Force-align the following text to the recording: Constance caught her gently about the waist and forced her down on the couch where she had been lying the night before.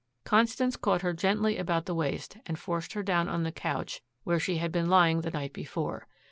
Constance 0.23 0.75
caught 0.77 1.03
her 1.03 1.13
gently 1.13 1.59
about 1.59 1.85
the 1.85 1.93
waist 1.93 2.35
and 2.47 2.57
forced 2.57 2.93
her 2.93 3.03
down 3.03 3.29
on 3.29 3.43
the 3.43 3.51
couch 3.51 4.01
where 4.23 4.39
she 4.39 4.57
had 4.57 4.71
been 4.71 4.89
lying 4.89 5.21
the 5.21 5.29
night 5.29 5.53
before. 5.53 6.07